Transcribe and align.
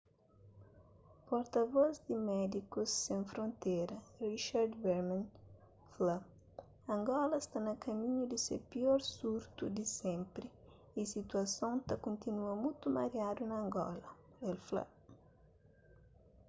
porta-vos 1.29 1.95
di 2.07 2.15
médikus 2.29 2.89
sen 3.05 3.21
frontera 3.31 3.97
richard 4.29 4.71
veerman 4.83 5.23
fla 5.93 6.17
angola 6.95 7.37
sta 7.45 7.57
na 7.67 7.73
kaminhu 7.83 8.23
di 8.31 8.37
se 8.45 8.55
pior 8.71 8.99
surtu 9.15 9.63
di 9.77 9.85
senpri 9.99 10.47
y 10.99 11.01
situason 11.13 11.73
ta 11.87 11.95
kontínua 12.05 12.53
mutu 12.63 12.85
mariadu 12.97 13.41
na 13.47 13.55
angola 13.63 14.09
el 14.49 14.57
fla 14.67 14.83